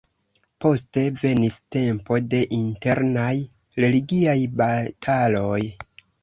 Poste 0.63 1.01
venis 1.23 1.57
tempo 1.75 2.17
de 2.31 2.39
internaj 2.61 3.29
religiaj 3.85 4.37
bataloj. 4.63 5.61